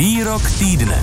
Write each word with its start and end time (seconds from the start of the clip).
Výrok 0.00 0.40
týdne. 0.56 0.96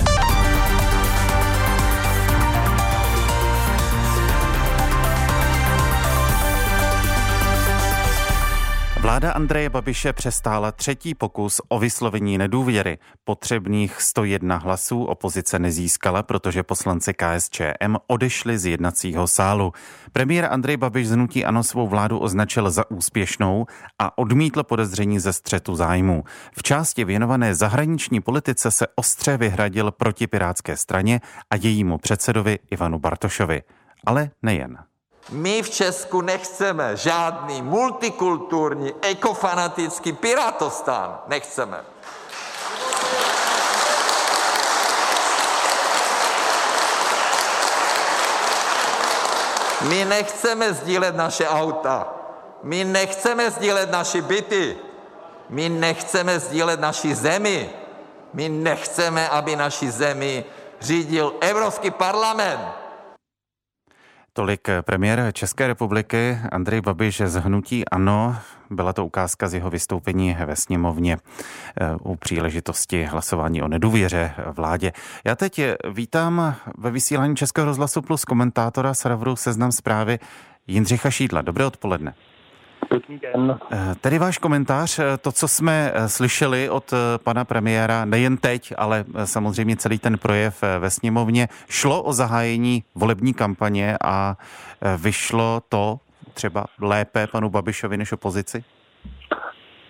Vláda 9.08 9.32
Andreje 9.32 9.70
Babiše 9.70 10.12
přestála 10.12 10.72
třetí 10.72 11.14
pokus 11.14 11.60
o 11.68 11.78
vyslovení 11.78 12.38
nedůvěry. 12.38 12.98
Potřebných 13.24 14.02
101 14.02 14.56
hlasů 14.56 15.04
opozice 15.04 15.58
nezískala, 15.58 16.22
protože 16.22 16.62
poslanci 16.62 17.14
KSČM 17.14 17.96
odešli 18.06 18.58
z 18.58 18.66
jednacího 18.66 19.26
sálu. 19.28 19.72
Premiér 20.12 20.48
Andrej 20.50 20.76
Babiš 20.76 21.08
z 21.08 21.10
hnutí 21.10 21.44
Ano 21.44 21.62
svou 21.62 21.88
vládu 21.88 22.18
označil 22.18 22.70
za 22.70 22.90
úspěšnou 22.90 23.66
a 23.98 24.18
odmítl 24.18 24.62
podezření 24.62 25.18
ze 25.18 25.32
střetu 25.32 25.76
zájmu. 25.76 26.24
V 26.52 26.62
části 26.62 27.04
věnované 27.04 27.54
zahraniční 27.54 28.20
politice 28.20 28.70
se 28.70 28.86
ostře 28.94 29.36
vyhradil 29.36 29.90
proti 29.90 30.26
Pirátské 30.26 30.76
straně 30.76 31.20
a 31.50 31.56
jejímu 31.56 31.98
předsedovi 31.98 32.58
Ivanu 32.70 32.98
Bartošovi. 32.98 33.62
Ale 34.06 34.30
nejen. 34.42 34.78
My 35.30 35.62
v 35.62 35.70
Česku 35.70 36.20
nechceme 36.20 36.96
žádný 36.96 37.62
multikulturní, 37.62 38.94
ekofanatický 39.02 40.12
pirátostán. 40.12 41.18
Nechceme. 41.26 41.84
My 49.80 50.04
nechceme 50.04 50.72
sdílet 50.72 51.16
naše 51.16 51.48
auta. 51.48 52.08
My 52.62 52.84
nechceme 52.84 53.50
sdílet 53.50 53.90
naše 53.90 54.22
byty. 54.22 54.76
My 55.48 55.68
nechceme 55.68 56.40
sdílet 56.40 56.80
naši 56.80 57.14
zemi. 57.14 57.70
My 58.32 58.48
nechceme, 58.48 59.28
aby 59.28 59.56
naši 59.56 59.90
zemi 59.90 60.44
řídil 60.80 61.34
Evropský 61.40 61.90
parlament. 61.90 62.87
Tolik 64.38 64.68
premiér 64.82 65.32
České 65.32 65.66
republiky 65.66 66.38
Andrej 66.52 66.80
Babiš 66.80 67.22
z 67.24 67.34
Hnutí 67.34 67.88
Ano. 67.88 68.36
Byla 68.70 68.92
to 68.92 69.06
ukázka 69.06 69.48
z 69.48 69.54
jeho 69.54 69.70
vystoupení 69.70 70.36
ve 70.46 70.56
sněmovně 70.56 71.16
eh, 71.16 71.96
u 72.00 72.16
příležitosti 72.16 73.04
hlasování 73.04 73.62
o 73.62 73.68
nedůvěře 73.68 74.34
vládě. 74.46 74.92
Já 75.24 75.36
teď 75.36 75.60
vítám 75.90 76.54
ve 76.78 76.90
vysílání 76.90 77.36
Českého 77.36 77.64
rozhlasu 77.64 78.02
plus 78.02 78.24
komentátora 78.24 78.94
Sravru 78.94 79.36
Seznam 79.36 79.72
zprávy 79.72 80.18
Jindřicha 80.66 81.10
Šídla. 81.10 81.42
Dobré 81.42 81.66
odpoledne. 81.66 82.14
Pěkný 82.88 83.18
den. 83.18 83.58
Eh, 83.72 83.94
tedy 84.00 84.18
váš 84.18 84.38
komentář, 84.38 84.98
eh, 84.98 85.18
to, 85.18 85.32
co 85.32 85.48
jsme 85.48 85.92
eh, 85.94 86.08
slyšeli 86.08 86.70
od 86.70 86.94
pana 87.24 87.44
premiéra, 87.44 88.04
nejen 88.04 88.36
teď, 88.36 88.72
ale 88.78 89.04
samozřejmě 89.24 89.76
celý 89.76 89.98
ten 89.98 90.18
projev 90.18 90.62
ve 90.78 90.90
sněmovně, 90.90 91.48
šlo 91.68 92.02
o 92.02 92.12
zahájení 92.12 92.84
volební 92.94 93.34
kampaně 93.34 93.96
a 94.04 94.36
vyšlo 94.96 95.60
to 95.68 95.98
třeba 96.34 96.64
lépe 96.80 97.26
panu 97.26 97.50
Babišovi 97.50 97.96
než 97.96 98.12
opozici? 98.12 98.64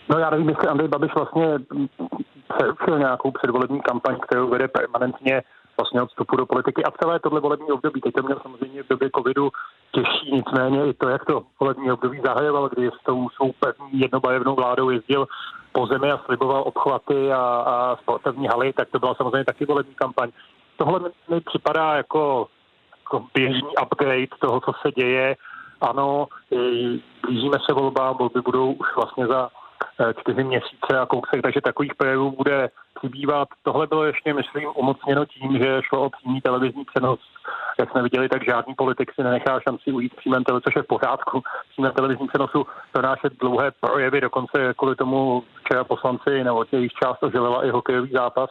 No 0.09 0.19
já 0.19 0.31
nevím, 0.31 0.49
jestli 0.49 0.69
Andrej 0.69 0.89
Babiš 0.89 1.15
vlastně 1.15 1.47
přerušil 2.55 2.99
nějakou 2.99 3.31
předvolební 3.31 3.81
kampaň, 3.81 4.17
kterou 4.27 4.51
vede 4.51 4.69
permanentně 4.69 5.43
vlastně 5.77 6.03
od 6.03 6.09
vstupu 6.09 6.37
do 6.37 6.47
politiky 6.47 6.85
a 6.85 6.91
celé 6.91 7.21
tohle 7.21 7.41
volební 7.41 7.73
období. 7.73 8.01
Teď 8.01 8.15
to 8.15 8.23
měl 8.23 8.41
samozřejmě 8.43 8.83
v 8.83 8.89
době 8.89 9.11
covidu 9.17 9.51
těžší, 9.99 10.33
nicméně 10.33 10.87
i 10.87 10.93
to, 10.93 11.09
jak 11.09 11.25
to 11.25 11.43
volební 11.61 11.93
období 11.93 12.21
zahajoval, 12.25 12.69
kdy 12.69 12.91
s 13.01 13.05
tou 13.05 13.29
svou 13.29 13.53
pevní 13.53 14.01
jednobajevnou 14.01 14.55
vládou 14.55 14.91
jezdil 14.91 15.27
po 15.73 15.87
zemi 15.87 16.13
a 16.13 16.21
sliboval 16.25 16.63
obchvaty 16.67 17.33
a, 17.33 17.39
a 17.41 17.97
sportovní 17.97 18.47
haly, 18.47 18.73
tak 18.73 18.89
to 18.91 18.99
byla 18.99 19.15
samozřejmě 19.15 19.45
taky 19.45 19.65
volební 19.65 19.95
kampaň. 19.95 20.31
Tohle 20.77 21.01
mi 21.31 21.41
připadá 21.41 21.97
jako, 21.97 22.49
jako 23.05 23.27
běžný 23.35 23.71
upgrade 23.83 24.39
toho, 24.39 24.61
co 24.61 24.73
se 24.83 24.91
děje. 24.93 25.37
Ano, 25.81 26.27
blížíme 27.23 27.57
se 27.67 27.73
volbám, 27.73 28.17
volby 28.17 28.41
budou 28.41 28.73
už 28.73 28.89
vlastně 28.97 29.27
za 29.27 29.49
čtyři 30.21 30.45
měsíce 30.45 30.99
a 31.01 31.07
kousek, 31.07 31.43
takže 31.43 31.61
takových 31.61 31.95
projevů 31.95 32.31
bude 32.31 32.71
přibývat. 32.95 33.49
Tohle 33.63 33.87
bylo 33.87 34.05
ještě, 34.05 34.35
myslím, 34.35 34.69
umocněno 34.75 35.25
tím, 35.27 35.59
že 35.59 35.81
šlo 35.83 36.05
o 36.05 36.11
přímý 36.11 36.41
televizní 36.41 36.85
přenos. 36.85 37.21
Jak 37.79 37.91
jsme 37.91 38.03
viděli, 38.03 38.29
tak 38.29 38.45
žádný 38.45 38.75
politik 38.75 39.13
si 39.15 39.23
nenechá 39.23 39.61
šanci 39.61 39.93
ujít 39.93 40.17
přímém 40.17 40.45
televizi, 40.45 40.65
což 40.65 40.77
je 40.77 40.83
v 40.83 40.87
pořádku. 40.87 41.43
Přímém 41.71 41.93
televizní 41.93 42.29
přenosu 42.29 42.67
donášet 42.95 43.33
dlouhé 43.41 43.71
projevy, 43.81 44.21
dokonce 44.21 44.75
kvůli 44.77 44.97
tomu 44.97 45.45
včera 45.55 45.85
poslanci 45.85 46.45
nebo 46.45 46.65
jejich 46.73 46.93
část 46.93 47.23
oživila 47.23 47.65
i 47.65 47.71
hokejový 47.71 48.11
zápas 48.11 48.51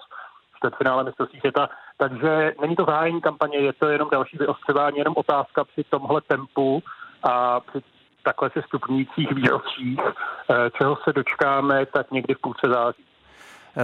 čtvrtfinále 0.58 1.04
mistrovství 1.04 1.40
světa. 1.40 1.70
Takže 1.98 2.54
není 2.62 2.76
to 2.76 2.86
zahájení 2.86 3.22
kampaně, 3.22 3.58
je 3.58 3.74
to 3.74 3.88
jenom 3.88 4.10
další 4.10 4.38
vyostřování, 4.38 4.98
jenom 4.98 5.14
otázka 5.18 5.64
při 5.64 5.84
tomhle 5.84 6.22
tempu 6.22 6.84
a 7.24 7.60
při 7.60 7.80
takhle 8.28 8.50
se 8.50 8.62
stupňujících 8.68 9.32
výrocích, 9.32 10.00
eh, 10.00 10.70
čeho 10.78 10.98
se 11.04 11.14
dočkáme, 11.14 11.86
tak 11.86 12.12
někdy 12.12 12.34
v 12.34 12.42
půlce 12.42 12.68
září. 12.70 13.04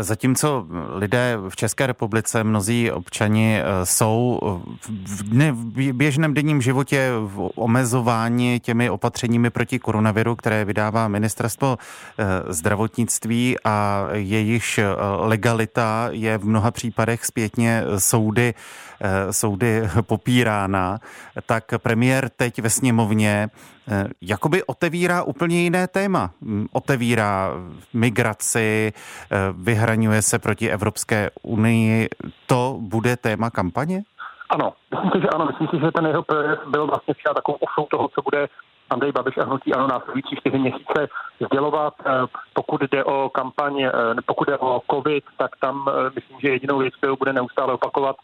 Zatímco 0.01 0.65
lidé 0.93 1.37
v 1.49 1.55
České 1.55 1.87
republice, 1.87 2.43
mnozí 2.43 2.91
občani 2.91 3.59
eh, 3.59 3.85
jsou 3.85 4.39
v 4.89 5.93
běžném 5.93 6.33
denním 6.33 6.61
životě 6.61 7.11
omezováni 7.55 8.59
těmi 8.59 8.89
opatřeními 8.89 9.49
proti 9.49 9.79
koronaviru, 9.79 10.35
které 10.35 10.65
vydává 10.65 11.07
ministerstvo 11.07 11.77
eh, 11.77 12.25
zdravotnictví 12.53 13.55
a 13.63 14.07
jejichž 14.13 14.79
legalita 15.19 16.07
je 16.11 16.37
v 16.37 16.45
mnoha 16.45 16.71
případech 16.71 17.25
zpětně 17.25 17.83
soudy, 17.97 18.53
soudy 19.31 19.89
popírána, 20.01 20.99
tak 21.45 21.63
premiér 21.77 22.29
teď 22.29 22.61
ve 22.61 22.69
sněmovně 22.69 23.49
jakoby 24.21 24.63
otevírá 24.63 25.23
úplně 25.23 25.61
jiné 25.61 25.87
téma. 25.87 26.29
Mm, 26.41 26.67
otevírá 26.73 27.51
migraci, 27.93 28.91
eh, 28.95 29.37
vyhraňuje 29.53 30.21
se 30.21 30.39
proti 30.39 30.69
Evropské 30.69 31.29
unii. 31.43 32.09
To 32.45 32.77
bude 32.79 33.17
téma 33.17 33.49
kampaně? 33.49 34.03
Ano, 34.49 34.73
myslím 34.91 35.11
si, 35.11 35.21
že 35.21 35.27
ano. 35.27 35.45
Myslím 35.45 35.67
si, 35.67 35.85
že 35.85 35.91
ten 35.91 36.05
jeho 36.05 36.23
projev 36.23 36.59
byl 36.67 36.87
vlastně 36.87 37.13
třeba 37.13 37.33
takovou 37.33 37.57
osou 37.57 37.87
toho, 37.91 38.07
co 38.07 38.21
bude 38.21 38.47
Andrej 38.89 39.11
Babiš 39.11 39.37
a 39.37 39.43
hnutí 39.43 39.73
ano 39.73 39.87
následující 39.87 40.35
čtyři 40.35 40.57
měsíce 40.57 41.07
sdělovat. 41.45 41.93
Eh, 42.05 42.11
pokud 42.53 42.81
jde 42.81 43.03
o 43.03 43.29
kampaň, 43.29 43.89
pokud 44.25 44.47
jde 44.47 44.57
o 44.57 44.81
COVID, 44.91 45.23
tak 45.37 45.51
tam 45.61 45.85
myslím, 46.15 46.37
že 46.39 46.49
jedinou 46.49 46.77
věc, 46.77 46.95
kterou 46.95 47.15
bude 47.15 47.33
neustále 47.33 47.73
opakovat, 47.73 48.15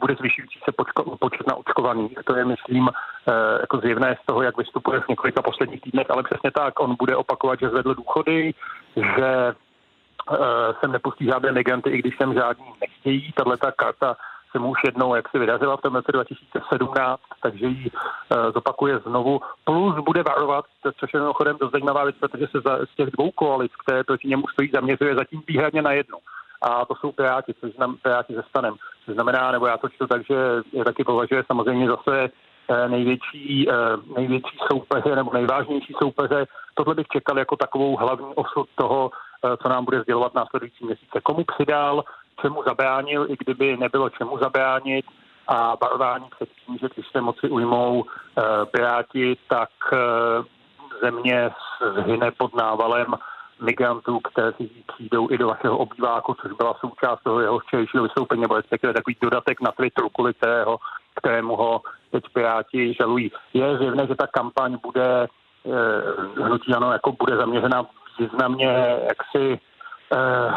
bude 0.00 0.14
zvyšující 0.14 0.58
se 0.64 0.72
počet 1.20 1.46
na 1.46 1.54
očkovaných. 1.54 2.18
To 2.24 2.36
je, 2.36 2.44
myslím, 2.44 2.88
eh, 2.88 3.32
jako 3.60 3.78
zjevné 3.78 4.16
z 4.22 4.26
toho, 4.26 4.42
jak 4.42 4.56
vystupuje 4.56 5.00
v 5.00 5.08
několika 5.08 5.42
posledních 5.42 5.80
týdnech, 5.80 6.06
ale 6.10 6.22
přesně 6.22 6.50
tak, 6.50 6.80
on 6.80 6.96
bude 6.98 7.16
opakovat, 7.16 7.60
že 7.60 7.68
zvedl 7.68 7.94
důchody, 7.94 8.54
že 8.96 9.54
eh, 10.32 10.36
sem 10.80 10.92
nepustí 10.92 11.24
žádné 11.24 11.52
migranty, 11.52 11.90
i 11.90 11.98
když 11.98 12.16
sem 12.16 12.34
žádní 12.34 12.66
nechtějí. 12.80 13.32
Tahle 13.32 13.56
ta 13.56 13.72
karta 13.72 14.16
se 14.52 14.58
mu 14.58 14.70
už 14.70 14.78
jednou 14.84 15.14
jak 15.14 15.28
si 15.28 15.38
vydařila 15.38 15.76
v 15.76 15.80
tom 15.80 15.94
roce 15.94 16.12
2017, 16.12 17.22
takže 17.42 17.66
ji 17.66 17.90
uh, 17.90 18.52
zopakuje 18.54 18.98
znovu. 18.98 19.40
Plus 19.64 20.04
bude 20.04 20.22
varovat, 20.22 20.64
což 21.00 21.14
je 21.14 21.20
mimochodem 21.20 21.56
dost 21.60 21.72
zajímavá 21.72 22.04
věc, 22.04 22.16
protože 22.20 22.46
se 22.46 22.58
z 22.92 22.96
těch 22.96 23.10
dvou 23.10 23.30
koalic, 23.30 23.72
které 23.76 24.04
proti 24.04 24.28
němu 24.28 24.48
stojí, 24.48 24.70
zaměřuje 24.74 25.14
zatím 25.14 25.42
výhradně 25.48 25.82
na 25.82 25.92
jednu 25.92 26.18
a 26.62 26.84
to 26.84 26.94
jsou 26.94 27.12
Piráti, 27.12 27.54
což 27.60 27.72
znamená 27.74 27.98
Piráti 28.02 28.34
ze 28.34 28.42
stanem. 28.42 28.74
Což 29.04 29.14
znamená, 29.14 29.52
nebo 29.52 29.66
já 29.66 29.76
to 29.76 29.88
čtu 29.88 30.06
tak, 30.06 30.26
že 30.26 30.34
je 30.72 30.84
taky 30.84 31.04
považuje 31.04 31.44
samozřejmě 31.46 31.88
zase 31.88 32.28
eh, 32.70 32.88
největší, 32.88 33.70
eh, 33.70 33.74
největší 34.16 34.58
soupeře 34.72 35.16
nebo 35.16 35.32
nejvážnější 35.32 35.94
soupeře. 35.98 36.46
Tohle 36.74 36.94
bych 36.94 37.06
čekal 37.06 37.38
jako 37.38 37.56
takovou 37.56 37.96
hlavní 37.96 38.34
osud 38.34 38.68
toho, 38.74 39.10
eh, 39.44 39.56
co 39.62 39.68
nám 39.68 39.84
bude 39.84 40.00
sdělovat 40.00 40.34
následující 40.34 40.84
měsíce. 40.84 41.20
Komu 41.22 41.44
přidal, 41.44 42.04
čemu 42.40 42.62
zabránil, 42.66 43.26
i 43.30 43.36
kdyby 43.38 43.76
nebylo 43.76 44.10
čemu 44.10 44.38
zabránit 44.38 45.06
a 45.48 45.76
varování 45.82 46.26
před 46.36 46.48
tím, 46.66 46.78
že 46.78 46.88
když 46.94 47.06
se 47.12 47.20
moci 47.20 47.48
ujmou 47.48 48.04
Piráti, 48.70 49.36
tak 49.48 49.70
země 51.02 51.50
zhyne 52.04 52.30
pod 52.30 52.54
návalem 52.54 53.06
migrantů, 53.60 54.20
kteří 54.20 54.84
přijdou 54.86 55.30
i 55.30 55.38
do 55.38 55.46
vašeho 55.46 55.78
obýváku, 55.78 56.34
což 56.42 56.52
byla 56.52 56.74
součást 56.80 57.20
toho 57.22 57.40
jeho 57.40 57.58
včerejšího 57.58 58.02
vystoupení, 58.02 58.42
nebo 58.42 58.56
respektive 58.56 58.92
takový 58.92 59.16
dodatek 59.22 59.60
na 59.60 59.72
Twitteru, 59.72 60.08
kvůli 60.08 60.34
kterého, 60.34 60.78
kterému 61.14 61.56
ho 61.56 61.80
teď 62.10 62.24
Piráti 62.32 62.94
žalují. 62.94 63.32
Je 63.54 63.78
zjevné, 63.78 64.06
že 64.06 64.14
ta 64.14 64.26
kampaň 64.26 64.78
bude, 64.82 65.26
eh, 65.66 66.42
hnutí 66.42 66.74
ano, 66.74 66.92
jako 66.92 67.12
bude 67.12 67.36
zaměřena 67.36 67.86
významně 68.18 68.98
jaksi 69.08 69.60
eh, 70.12 70.52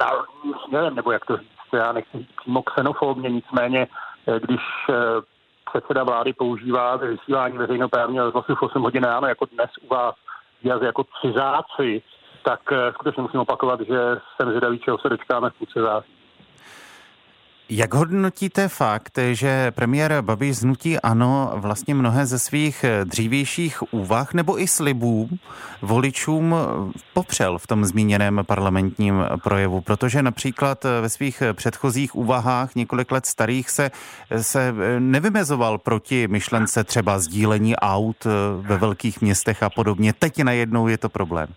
národním 0.00 0.54
směrem, 0.64 0.94
nebo 0.94 1.12
jak 1.12 1.24
to 1.24 1.36
říct, 1.36 1.48
já 1.72 1.92
nechci 1.92 2.18
říct 2.18 2.32
přímo 2.40 2.62
xenofobně, 2.62 3.30
nicméně, 3.30 3.86
eh, 4.26 4.40
když 4.40 4.60
eh, 4.90 4.94
předseda 5.70 6.04
vlády 6.04 6.32
používá 6.32 6.96
vysílání 6.96 7.58
veřejnoprávního 7.58 8.24
rozhlasu 8.24 8.54
v 8.54 8.62
8 8.62 8.82
hodin 8.82 9.04
ráno, 9.04 9.26
jako 9.26 9.44
dnes 9.44 9.70
u 9.82 9.94
vás, 9.94 10.14
výrazy 10.62 10.84
jako 10.84 11.04
cizáci, 11.20 12.02
tak 12.48 12.60
eh, 12.72 12.92
skutečně 12.92 13.22
musím 13.22 13.40
opakovat, 13.40 13.80
že 13.80 14.00
jsem 14.36 14.48
zvědavý, 14.48 14.78
čeho 14.78 14.98
se 14.98 15.08
dočkáme 15.08 15.50
v 15.50 15.54
půlce 15.54 15.80
září. 15.80 16.12
Jak 17.70 17.94
hodnotíte 17.94 18.68
fakt, 18.68 19.18
že 19.32 19.70
premiér 19.70 20.22
Babiš 20.22 20.56
z 20.56 20.64
Nutí 20.64 21.00
Ano 21.00 21.52
vlastně 21.54 21.94
mnohé 21.94 22.26
ze 22.26 22.38
svých 22.38 22.84
dřívějších 23.04 23.92
úvah 23.92 24.34
nebo 24.34 24.60
i 24.60 24.68
slibů 24.68 25.28
voličům 25.82 26.54
popřel 27.14 27.58
v 27.58 27.66
tom 27.66 27.84
zmíněném 27.84 28.40
parlamentním 28.46 29.24
projevu? 29.42 29.80
Protože 29.80 30.22
například 30.22 30.84
ve 30.84 31.08
svých 31.08 31.42
předchozích 31.52 32.14
úvahách 32.14 32.74
několik 32.74 33.12
let 33.12 33.26
starých 33.26 33.70
se, 33.70 33.90
se 34.40 34.74
nevymezoval 34.98 35.78
proti 35.78 36.28
myšlence 36.28 36.84
třeba 36.84 37.18
sdílení 37.18 37.76
aut 37.76 38.24
ve 38.60 38.76
velkých 38.76 39.20
městech 39.20 39.62
a 39.62 39.70
podobně. 39.70 40.12
Teď 40.12 40.42
najednou 40.42 40.88
je 40.88 40.98
to 40.98 41.08
problém. 41.08 41.48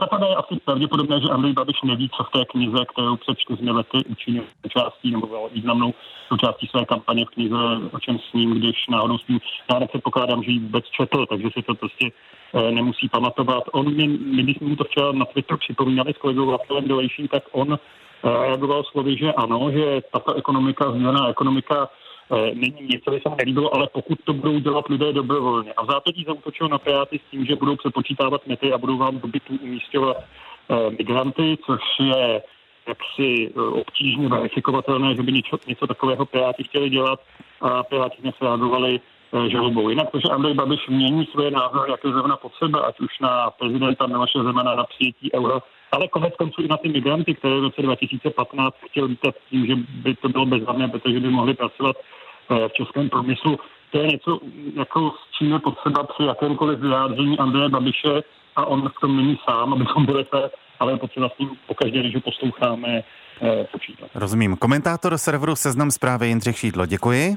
Za 0.00 0.06
prvé 0.06 0.28
je 0.28 0.36
asi 0.36 0.60
pravděpodobné, 0.64 1.20
že 1.20 1.28
Andrej 1.28 1.52
Babiš 1.52 1.82
neví, 1.84 2.10
co 2.16 2.24
v 2.24 2.30
té 2.30 2.44
knize, 2.44 2.84
kterou 2.92 3.16
před 3.16 3.38
čtyřmi 3.38 3.70
lety 3.70 3.98
učinil 4.08 4.44
součástí 4.62 5.10
nebo 5.10 5.48
významnou 5.52 5.94
součástí 6.28 6.66
své 6.66 6.84
kampaně 6.84 7.24
v 7.24 7.28
knize, 7.28 7.56
o 7.92 8.00
čem 8.00 8.18
s 8.18 8.32
ním, 8.32 8.50
když 8.50 8.86
náhodou 8.90 9.18
s 9.18 9.28
ním, 9.28 9.40
já 9.72 9.86
předpokládám, 9.86 10.42
že 10.42 10.50
ji 10.50 10.58
vůbec 10.58 10.84
četl, 10.84 11.26
takže 11.26 11.48
si 11.52 11.62
to 11.62 11.74
prostě 11.74 12.10
eh, 12.54 12.70
nemusí 12.72 13.08
pamatovat. 13.08 13.64
On, 13.72 13.94
mě, 13.94 14.08
když 14.42 14.56
jsme 14.56 14.68
mu 14.68 14.76
to 14.76 14.84
včera 14.84 15.12
na 15.12 15.24
Twitteru 15.24 15.58
připomínali 15.58 16.14
s 16.14 16.18
kolegou 16.18 16.50
Rafaelem 16.50 16.88
Dolejším, 16.88 17.28
tak 17.28 17.42
on 17.52 17.72
eh, 17.72 17.78
reagoval 18.22 18.84
slovy, 18.84 19.16
že 19.16 19.32
ano, 19.32 19.70
že 19.72 20.00
tato 20.12 20.34
ekonomika, 20.34 20.90
změna 20.90 21.28
ekonomika 21.28 21.88
Eh, 21.88 22.05
není 22.54 22.76
něco, 22.80 23.10
co 23.10 23.18
se 23.22 23.28
mi 23.28 23.36
nelíbilo, 23.38 23.74
ale 23.74 23.88
pokud 23.92 24.18
to 24.24 24.32
budou 24.32 24.58
dělat 24.58 24.88
lidé 24.88 25.12
dobrovolně. 25.12 25.72
A 25.72 25.84
v 25.84 25.86
zápětí 25.86 26.24
zautočil 26.24 26.68
na 26.68 26.78
Piráty 26.78 27.18
s 27.18 27.30
tím, 27.30 27.46
že 27.46 27.56
budou 27.56 27.76
přepočítávat 27.76 28.46
mety 28.46 28.72
a 28.72 28.78
budou 28.78 28.98
vám 28.98 29.18
do 29.18 29.28
bytů 29.28 29.58
umístěvat 29.62 30.16
eh, 30.20 30.90
migranty, 30.90 31.58
což 31.66 31.80
je 32.00 32.42
jaksi 32.88 33.52
eh, 33.56 33.60
obtížně 33.60 34.28
verifikovatelné, 34.28 35.14
že 35.14 35.22
by 35.22 35.32
něco, 35.32 35.58
něco 35.66 35.86
takového 35.86 36.26
Piráti 36.26 36.64
chtěli 36.64 36.90
dělat 36.90 37.20
a 37.60 37.82
Piráti 37.82 38.22
dnes 38.22 38.34
reagovali 38.40 39.00
žalobou. 39.48 39.88
Jinak 39.88 40.10
to, 40.10 40.20
že 40.20 40.28
Andrej 40.28 40.54
Babiš 40.54 40.88
mění 40.88 41.26
svoje 41.26 41.50
názory, 41.50 41.90
jak 41.90 42.04
je 42.04 42.10
zrovna 42.10 42.36
pod 42.36 42.52
sebe, 42.54 42.80
ať 42.80 43.00
už 43.00 43.18
na 43.20 43.50
prezidenta 43.50 44.06
Miloše 44.06 44.38
Zemana 44.38 44.74
na 44.74 44.84
přijetí 44.84 45.34
euro, 45.34 45.60
ale 45.92 46.08
konec 46.08 46.34
konců 46.36 46.62
i 46.62 46.68
na 46.68 46.76
ty 46.76 46.88
migranty, 46.88 47.34
které 47.34 47.54
v 47.54 47.62
roce 47.62 47.82
2015 47.82 48.76
chtěl 48.90 49.08
vítat 49.08 49.34
tím, 49.50 49.66
že 49.66 49.74
by 49.76 50.14
to 50.14 50.28
bylo 50.28 50.46
bezvadné, 50.46 50.88
protože 50.88 51.20
by 51.20 51.30
mohli 51.30 51.54
pracovat 51.54 51.96
eh, 51.96 52.68
v 52.68 52.72
českém 52.72 53.08
průmyslu. 53.08 53.58
To 53.90 53.98
je 53.98 54.06
něco, 54.06 54.40
jako 54.76 55.10
s 55.10 55.38
čím 55.38 55.52
je 55.52 55.58
potřeba 55.58 56.04
při 56.04 56.22
jakémkoliv 56.24 56.78
vyjádření 56.78 57.38
Andreje 57.38 57.68
Babiše 57.68 58.22
a 58.56 58.66
on 58.66 58.88
v 58.88 59.00
tom 59.00 59.16
není 59.16 59.38
sám, 59.44 59.72
abychom 59.72 60.06
byli 60.06 60.24
fér, 60.24 60.50
ale 60.80 60.92
je 60.92 60.96
potřeba 60.96 61.28
s 61.28 61.36
tím 61.38 61.50
pokaždé, 61.66 62.00
když 62.00 62.14
ho 62.14 62.20
posloucháme, 62.20 63.04
eh, 63.42 63.64
počítat. 63.72 64.10
Rozumím. 64.14 64.56
Komentátor 64.56 65.18
serveru 65.18 65.56
Seznam 65.56 65.90
zprávy 65.90 66.26
Jindřich 66.26 66.58
Šídlo, 66.58 66.86
děkuji. 66.86 67.36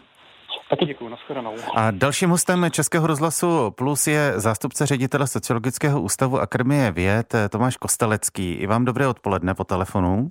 Taky 0.69 0.85
děkuji, 0.85 1.09
nashledanou. 1.09 1.55
A 1.75 1.91
dalším 1.91 2.29
hostem 2.29 2.71
Českého 2.71 3.07
rozhlasu 3.07 3.71
Plus 3.71 4.07
je 4.07 4.33
zástupce 4.35 4.85
ředitele 4.85 5.27
Sociologického 5.27 6.01
ústavu 6.01 6.39
Akademie 6.39 6.91
věd 6.91 7.33
Tomáš 7.51 7.77
Kostelecký. 7.77 8.53
I 8.53 8.67
vám 8.67 8.85
dobré 8.85 9.07
odpoledne 9.07 9.53
po 9.53 9.63
telefonu. 9.63 10.29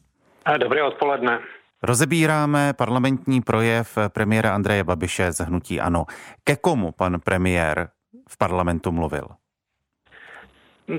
Dobré 0.59 0.83
odpoledne. 0.83 1.39
Rozebíráme 1.83 2.73
parlamentní 2.73 3.41
projev 3.41 3.99
premiéra 4.09 4.55
Andreje 4.55 4.85
Babiše 4.85 5.33
z 5.33 5.41
Hnutí 5.41 5.81
Ano. 5.81 6.05
Ke 6.45 6.57
komu 6.57 6.93
pan 6.93 7.21
premiér 7.21 7.89
v 8.29 8.39
parlamentu 8.39 8.93
mluvil? 8.93 9.29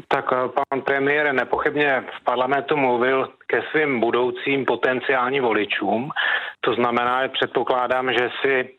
Tak 0.07 0.25
eh, 0.33 0.47
pan 0.47 0.81
premiér 0.81 1.33
nepochybně 1.33 2.03
v 2.19 2.23
parlamentu 2.23 2.77
mluvil 2.77 3.33
ke 3.47 3.61
svým 3.71 3.99
budoucím 3.99 4.65
potenciálním 4.65 5.43
voličům. 5.43 6.11
To 6.61 6.73
znamená, 6.73 7.23
že 7.23 7.29
předpokládám, 7.29 8.13
že 8.13 8.29
si 8.41 8.69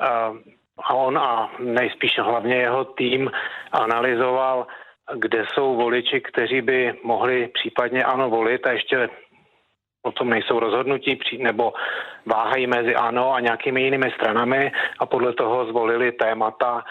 a 0.00 0.94
on 0.94 1.18
a 1.18 1.50
nejspíš 1.58 2.18
hlavně 2.18 2.56
jeho 2.56 2.84
tým 2.84 3.30
analyzoval, 3.72 4.66
kde 5.14 5.44
jsou 5.46 5.76
voliči, 5.76 6.20
kteří 6.20 6.60
by 6.60 6.94
mohli 7.04 7.48
případně 7.48 8.04
ano 8.04 8.30
volit 8.30 8.66
a 8.66 8.72
ještě 8.72 9.08
o 10.02 10.12
tom 10.12 10.30
nejsou 10.30 10.60
rozhodnutí, 10.60 11.18
nebo 11.38 11.72
váhají 12.26 12.66
mezi 12.66 12.94
ANO 12.94 13.32
a 13.32 13.40
nějakými 13.40 13.82
jinými 13.82 14.10
stranami 14.10 14.72
a 14.98 15.06
podle 15.06 15.32
toho 15.32 15.66
zvolili 15.66 16.12
témata, 16.12 16.84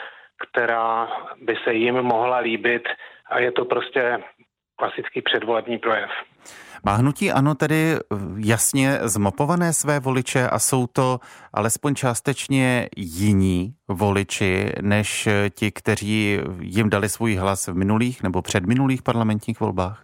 která 0.49 1.07
by 1.41 1.55
se 1.63 1.73
jim 1.73 1.95
mohla 2.01 2.37
líbit. 2.37 2.89
A 3.29 3.39
je 3.39 3.51
to 3.51 3.65
prostě 3.65 4.23
klasický 4.77 5.21
předvolební 5.21 5.77
projev. 5.77 6.09
Má 6.85 6.93
hnutí 6.93 7.31
ano 7.31 7.55
tedy 7.55 7.95
jasně 8.37 8.99
zmapované 9.01 9.73
své 9.73 9.99
voliče 9.99 10.49
a 10.49 10.59
jsou 10.59 10.87
to 10.87 11.19
alespoň 11.53 11.95
částečně 11.95 12.89
jiní 12.97 13.73
voliči 13.87 14.71
než 14.81 15.27
ti, 15.49 15.71
kteří 15.71 16.39
jim 16.61 16.89
dali 16.89 17.09
svůj 17.09 17.35
hlas 17.35 17.67
v 17.67 17.73
minulých 17.73 18.23
nebo 18.23 18.41
předminulých 18.41 19.01
parlamentních 19.01 19.59
volbách? 19.59 20.03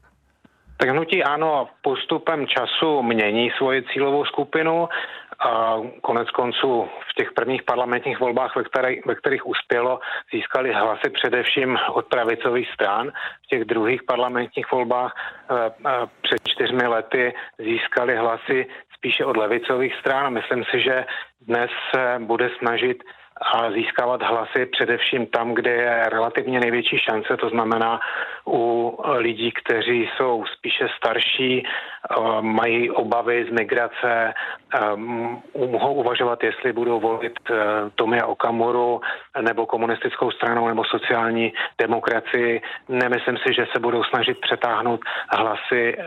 Tak 0.78 0.90
hnutí 0.90 1.24
ano 1.24 1.68
postupem 1.82 2.48
času 2.48 3.02
mění 3.04 3.52
svoji 3.58 3.84
cílovou 3.94 4.26
skupinu 4.26 4.90
a 5.40 5.78
konec 6.02 6.30
konců 6.30 6.90
v 7.10 7.14
těch 7.14 7.32
prvních 7.32 7.64
parlamentních 7.64 8.20
volbách, 8.20 8.56
ve, 8.56 8.64
které, 8.64 8.96
ve 9.06 9.16
kterých 9.16 9.48
uspělo, 9.48 10.00
získali 10.34 10.74
hlasy 10.74 11.10
především 11.10 11.78
od 11.94 12.06
pravicových 12.06 12.70
stran. 12.74 13.12
V 13.44 13.48
těch 13.48 13.66
druhých 13.66 14.04
parlamentních 14.04 14.72
volbách 14.72 15.16
e, 15.16 15.56
e, 15.66 15.72
před 16.22 16.48
čtyřmi 16.48 16.88
lety 16.88 17.34
získali 17.60 18.16
hlasy 18.16 18.68
spíše 19.04 19.26
od 19.26 19.38
levicových 19.38 19.96
stran. 19.96 20.34
Myslím 20.34 20.64
si, 20.72 20.82
že 20.82 21.06
dnes 21.48 21.72
se 21.96 22.20
bude 22.20 22.50
snažit 22.58 23.04
a 23.42 23.72
získávat 23.72 24.22
hlasy 24.22 24.66
především 24.66 25.26
tam, 25.26 25.54
kde 25.54 25.72
je 25.72 26.10
relativně 26.10 26.60
největší 26.60 26.98
šance, 26.98 27.38
to 27.38 27.50
znamená 27.50 28.00
u 28.48 28.98
lidí, 29.16 29.52
kteří 29.52 30.10
jsou 30.18 30.44
spíše 30.58 30.88
starší, 30.98 31.64
eh, 31.64 32.42
mají 32.42 32.92
obavy 32.92 33.46
z 33.46 33.52
migrace, 33.52 34.34
eh, 34.34 34.80
mohou 35.68 35.94
uvažovat, 35.94 36.44
jestli 36.44 36.74
budou 36.74 37.00
volit 37.00 37.40
eh, 37.50 37.56
Tomia 37.96 38.26
Okamuru 38.26 39.02
nebo 39.42 39.66
komunistickou 39.66 40.32
stranou 40.32 40.68
nebo 40.68 40.84
sociální 40.84 41.54
demokracii. 41.82 42.62
Nemyslím 42.90 43.38
si, 43.38 43.54
že 43.54 43.66
se 43.74 43.80
budou 43.80 44.04
snažit 44.04 44.40
přetáhnout 44.42 45.02
hlasy 45.30 45.98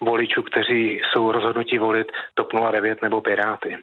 voličů, 0.00 0.42
kteří 0.42 1.00
jsou 1.10 1.32
rozhodnutí 1.32 1.78
volit 1.78 2.12
TOP 2.34 2.52
09 2.52 3.02
nebo 3.02 3.20
Piráty. 3.20 3.78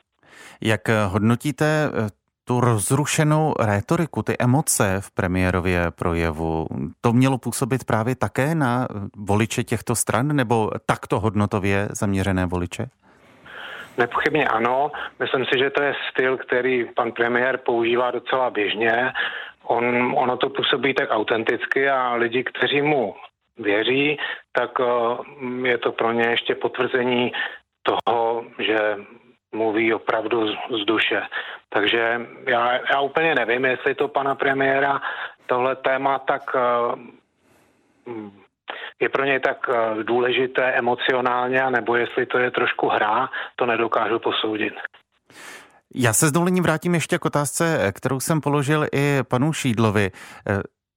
Jak 0.61 0.81
hodnotíte 1.07 1.89
tu 2.47 2.59
rozrušenou 2.59 3.53
rétoriku, 3.59 4.23
ty 4.23 4.35
emoce 4.39 4.97
v 4.99 5.11
premiérově 5.11 5.91
projevu, 5.91 6.67
to 7.01 7.13
mělo 7.13 7.37
působit 7.37 7.83
právě 7.83 8.15
také 8.15 8.55
na 8.55 8.87
voliče 9.17 9.63
těchto 9.63 9.95
stran 9.95 10.35
nebo 10.35 10.71
takto 10.85 11.19
hodnotově 11.19 11.87
zaměřené 11.91 12.45
voliče? 12.45 12.85
Nepochybně 13.97 14.47
ano. 14.47 14.91
Myslím 15.19 15.45
si, 15.45 15.59
že 15.59 15.69
to 15.69 15.83
je 15.83 15.93
styl, 16.11 16.37
který 16.37 16.85
pan 16.95 17.11
premiér 17.11 17.57
používá 17.57 18.11
docela 18.11 18.49
běžně. 18.49 19.13
On, 19.63 20.13
ono 20.17 20.37
to 20.37 20.49
působí 20.49 20.93
tak 20.93 21.09
autenticky 21.11 21.89
a 21.89 22.13
lidi, 22.13 22.43
kteří 22.43 22.81
mu 22.81 23.15
věří, 23.57 24.17
tak 24.51 24.71
je 25.63 25.77
to 25.77 25.91
pro 25.91 26.11
ně 26.11 26.27
ještě 26.29 26.55
potvrzení 26.55 27.31
toho, 27.83 28.45
že 28.59 28.97
mluví 29.55 29.93
opravdu 29.93 30.47
z, 30.47 30.53
z 30.81 30.85
duše. 30.85 31.21
Takže 31.69 32.21
já, 32.47 32.73
já 32.91 33.01
úplně 33.01 33.35
nevím, 33.35 33.65
jestli 33.65 33.95
to 33.95 34.07
pana 34.07 34.35
premiéra 34.35 35.01
tohle 35.45 35.75
téma 35.75 36.19
tak 36.19 36.41
uh, 36.55 36.99
je 38.99 39.09
pro 39.09 39.25
něj 39.25 39.39
tak 39.39 39.67
uh, 39.67 40.03
důležité 40.03 40.63
emocionálně, 40.73 41.69
nebo 41.69 41.95
jestli 41.95 42.25
to 42.25 42.37
je 42.37 42.51
trošku 42.51 42.87
hra, 42.87 43.29
to 43.55 43.65
nedokážu 43.65 44.19
posoudit. 44.19 44.73
Já 45.95 46.13
se 46.13 46.27
s 46.27 46.31
dovolením 46.31 46.63
vrátím 46.63 46.93
ještě 46.93 47.17
k 47.17 47.25
otázce, 47.25 47.91
kterou 47.95 48.19
jsem 48.19 48.41
položil 48.41 48.85
i 48.93 49.19
panu 49.23 49.53
Šídlovi. 49.53 50.11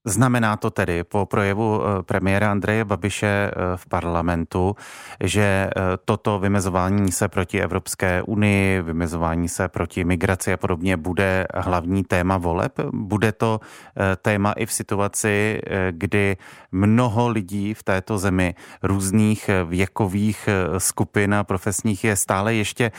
Znamená 0.05 0.57
to 0.57 0.71
tedy 0.71 1.05
po 1.05 1.27
projevu 1.27 1.83
eh, 1.83 2.03
premiéra 2.03 2.51
Andreje 2.51 2.85
Babiše 2.85 3.27
eh, 3.27 3.51
v 3.77 3.87
parlamentu, 3.87 4.77
že 5.21 5.43
eh, 5.43 5.71
toto 6.05 6.39
vymezování 6.39 7.13
se 7.13 7.29
proti 7.29 7.61
Evropské 7.63 8.23
unii, 8.23 8.83
vymezování 8.83 9.49
se 9.49 9.69
proti 9.69 10.05
migraci 10.05 10.53
a 10.53 10.57
podobně 10.57 10.97
bude 10.97 11.47
hlavní 11.55 12.05
téma 12.05 12.37
voleb? 12.37 12.73
Bude 12.93 13.33
to 13.33 13.61
téma 14.23 14.53
i 14.53 14.67
v 14.67 14.73
situaci, 14.73 15.61
kdy 15.91 16.37
mnoho 16.73 17.29
lidí 17.29 17.75
v 17.75 17.83
této 17.83 18.19
zemi 18.19 18.55
různých 18.83 19.51
věkových 19.65 20.49
skupin 20.79 21.35
a 21.35 21.45
profesních 21.45 22.05
je 22.05 22.17
stále 22.17 22.55
ještě 22.55 22.93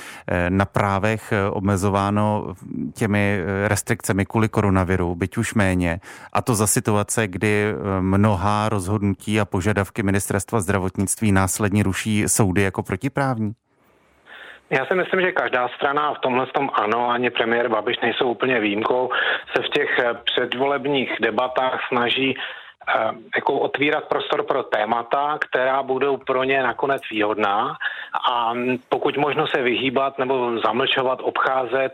na 0.49 0.65
právech 0.65 1.33
omezováno 1.51 2.55
těmi 2.93 3.41
restrikcemi 3.67 4.25
kvůli 4.25 4.49
koronaviru, 4.49 5.15
byť 5.15 5.37
už 5.37 5.53
méně. 5.53 5.99
A 6.33 6.41
to 6.41 6.55
za 6.55 6.67
situace 6.89 7.27
kdy 7.27 7.63
eh, 7.69 8.01
mnohá 8.01 8.69
rozhodnutí 8.69 9.39
a 9.39 9.45
požadavky 9.45 10.03
ministerstva 10.03 10.59
zdravotnictví 10.59 11.31
následně 11.31 11.83
ruší 11.83 12.23
soudy 12.27 12.61
jako 12.61 12.83
protiprávní? 12.83 13.51
Já 14.69 14.85
si 14.85 14.95
myslím, 14.95 15.21
že 15.21 15.31
každá 15.31 15.67
strana 15.67 16.13
v 16.13 16.19
tomhle 16.19 16.45
tom 16.45 16.69
ano, 16.73 17.09
ani 17.09 17.29
premiér 17.29 17.69
Babiš 17.69 17.99
nejsou 18.01 18.25
úplně 18.31 18.59
výjimkou, 18.59 19.09
se 19.55 19.63
v 19.63 19.69
těch 19.69 19.99
eh, 19.99 20.13
předvolebních 20.25 21.11
debatách 21.21 21.79
snaží 21.87 22.33
eh, 22.37 23.11
jako 23.35 23.53
otvírat 23.59 24.03
prostor 24.09 24.43
pro 24.43 24.63
témata, 24.63 25.37
která 25.49 25.83
budou 25.83 26.17
pro 26.17 26.43
ně 26.43 26.63
nakonec 26.63 27.01
výhodná 27.11 27.77
a 28.31 28.53
pokud 28.89 29.17
možno 29.17 29.47
se 29.47 29.61
vyhýbat 29.61 30.17
nebo 30.19 30.59
zamlčovat, 30.65 31.19
obcházet 31.21 31.93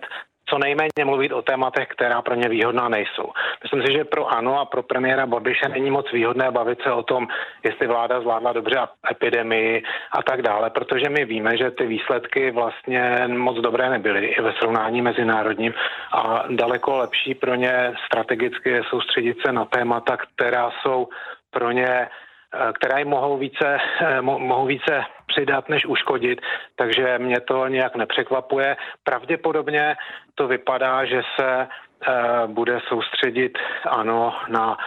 co 0.50 0.58
nejméně 0.58 1.06
mluvit 1.06 1.32
o 1.32 1.42
tématech, 1.42 1.88
která 1.88 2.22
pro 2.22 2.36
ně 2.36 2.50
výhodná 2.50 2.90
nejsou. 2.90 3.32
Myslím 3.64 3.82
si, 3.86 3.94
že 3.94 4.04
pro 4.04 4.28
ANO 4.28 4.60
a 4.60 4.66
pro 4.66 4.84
premiéra 4.84 5.26
Babiše 5.26 5.70
není 5.70 5.92
moc 5.92 6.12
výhodné 6.12 6.52
bavit 6.52 6.82
se 6.82 6.92
o 6.92 7.04
tom, 7.04 7.28
jestli 7.64 7.88
vláda 7.88 8.22
zvládla 8.22 8.54
dobře 8.54 8.80
epidemii 9.12 9.84
a 10.12 10.24
tak 10.24 10.42
dále, 10.42 10.70
protože 10.70 11.10
my 11.10 11.26
víme, 11.26 11.58
že 11.58 11.72
ty 11.72 11.88
výsledky 11.88 12.52
vlastně 12.52 13.28
moc 13.28 13.58
dobré 13.58 13.90
nebyly 13.90 14.26
i 14.26 14.42
ve 14.42 14.54
srovnání 14.54 15.02
mezinárodním 15.02 15.74
a 16.12 16.44
daleko 16.50 16.98
lepší 16.98 17.36
pro 17.36 17.56
ně 17.56 17.94
strategicky 18.06 18.70
je 18.70 18.84
soustředit 18.90 19.38
se 19.46 19.52
na 19.52 19.66
témata, 19.66 20.18
která 20.18 20.72
jsou 20.82 21.08
pro 21.52 21.72
ně 21.72 22.08
Eh, 22.56 22.74
která 22.74 23.00
jim 23.00 23.08
mohou 23.08 23.38
více, 23.38 23.78
eh, 24.02 24.22
mohou 24.22 24.66
více 24.66 25.04
přidat, 25.36 25.70
než 25.70 25.86
uškodit, 25.86 26.42
takže 26.76 27.20
mě 27.20 27.40
to 27.40 27.68
nějak 27.68 27.96
nepřekvapuje. 27.96 28.78
Pravděpodobně 29.04 29.96
to 30.36 30.48
vypadá, 30.48 31.06
že 31.06 31.22
se 31.36 31.68
eh, 31.68 32.48
bude 32.48 32.80
soustředit, 32.88 33.58
ano, 33.84 34.34
na, 34.48 34.78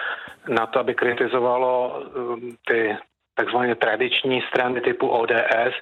na 0.48 0.66
to, 0.66 0.80
aby 0.80 0.94
kritizovalo 0.94 2.02
ty 2.68 2.96
takzvané 3.34 3.74
tradiční 3.74 4.42
strany 4.48 4.80
typu 4.80 5.08
ODS, 5.08 5.74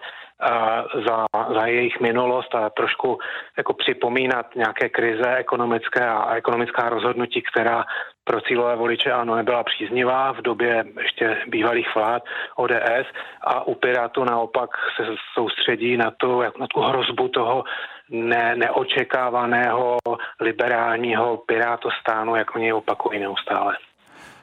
za, 1.06 1.26
za 1.54 1.66
jejich 1.66 2.00
minulost 2.00 2.54
a 2.54 2.70
trošku 2.70 3.18
jako 3.56 3.72
připomínat 3.72 4.54
nějaké 4.56 4.88
krize 4.88 5.36
ekonomické 5.36 6.08
a 6.08 6.34
ekonomická 6.34 6.88
rozhodnutí, 6.88 7.42
která 7.42 7.84
pro 8.24 8.40
cílové 8.40 8.76
voliče 8.76 9.12
ano 9.12 9.36
nebyla 9.36 9.64
příznivá 9.64 10.32
v 10.32 10.42
době 10.42 10.84
ještě 11.02 11.42
bývalých 11.46 11.94
vlád 11.94 12.22
ODS 12.56 13.06
a 13.40 13.66
u 13.66 13.74
Pirátu 13.74 14.24
naopak 14.24 14.70
se 14.96 15.06
soustředí 15.34 15.96
na, 15.96 16.10
to, 16.10 16.42
na 16.60 16.66
tu 16.66 16.80
hrozbu 16.80 17.28
toho 17.28 17.64
ne, 18.10 18.56
neočekávaného 18.56 19.96
liberálního 20.40 21.36
pirátostánu, 21.36 22.36
jak 22.36 22.56
oni 22.56 22.72
opakují 22.72 23.20
neustále. 23.20 23.76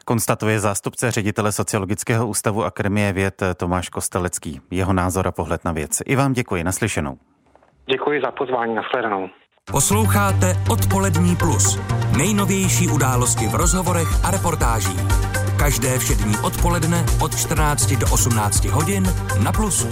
Konstatuje 0.05 0.59
zástupce 0.59 1.11
ředitele 1.11 1.51
Sociologického 1.51 2.27
ústavu 2.27 2.63
Akademie 2.63 3.13
věd 3.13 3.43
Tomáš 3.57 3.89
Kostelecký. 3.89 4.61
Jeho 4.71 4.93
názor 4.93 5.27
a 5.27 5.31
pohled 5.31 5.65
na 5.65 5.71
věc. 5.71 6.01
I 6.05 6.15
vám 6.15 6.33
děkuji. 6.33 6.63
Naslyšenou. 6.63 7.17
Děkuji 7.85 8.21
za 8.21 8.31
pozvání. 8.31 8.75
Nashledanou. 8.75 9.29
Posloucháte 9.71 10.55
Odpolední 10.71 11.35
plus. 11.35 11.79
Nejnovější 12.17 12.87
události 12.87 13.47
v 13.47 13.55
rozhovorech 13.55 14.25
a 14.25 14.31
reportážích. 14.31 15.01
Každé 15.59 15.99
všední 15.99 16.37
odpoledne 16.37 17.05
od 17.21 17.35
14 17.35 17.93
do 17.93 18.05
18 18.13 18.65
hodin 18.65 19.03
na 19.43 19.51
Plusu. 19.51 19.89